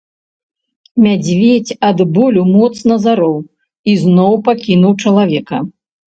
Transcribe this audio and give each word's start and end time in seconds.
Мядзведзь 1.05 1.73
ад 1.89 1.97
болю 2.15 2.41
моцна 2.55 2.93
зароў 3.05 3.37
і 3.93 3.97
зноў 4.07 4.33
пакінуў 4.51 4.99
чалавека. 5.07 5.63